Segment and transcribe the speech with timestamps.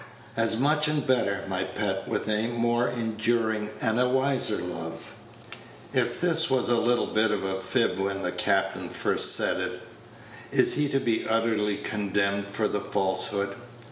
[0.35, 5.11] "As much and better, my pet; with a more enduring and a wiser love."
[5.93, 9.81] If this was a little bit of a fib when the captain first said it,
[10.51, 13.49] is he to be utterly condemned for the falsehood?